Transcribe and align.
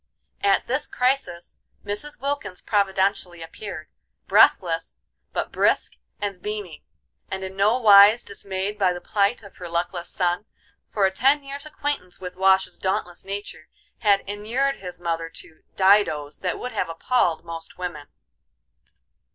At 0.41 0.65
this 0.65 0.87
crisis 0.87 1.59
Mrs. 1.85 2.19
Wilkins 2.19 2.59
providentially 2.59 3.43
appeared, 3.43 3.87
breathless, 4.25 4.97
but 5.31 5.51
brisk 5.51 5.95
and 6.19 6.41
beaming, 6.41 6.81
and 7.29 7.43
in 7.43 7.55
no 7.55 7.77
wise 7.77 8.23
dismayed 8.23 8.79
by 8.79 8.93
the 8.93 8.99
plight 8.99 9.43
of 9.43 9.57
her 9.57 9.69
luckless 9.69 10.09
son, 10.09 10.45
for 10.89 11.05
a 11.05 11.11
ten 11.11 11.43
years' 11.43 11.67
acquaintance 11.67 12.19
with 12.19 12.35
Wash's 12.35 12.79
dauntless 12.79 13.23
nature 13.23 13.67
had 13.99 14.21
inured 14.27 14.77
his 14.77 14.99
mother 14.99 15.29
to 15.29 15.61
"didoes" 15.75 16.39
that 16.39 16.57
would 16.57 16.71
have 16.71 16.89
appalled 16.89 17.45
most 17.45 17.77
women. 17.77 18.07